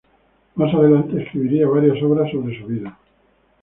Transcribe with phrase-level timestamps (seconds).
[0.55, 2.97] Más adelante escribiría varias obras sobre su vida.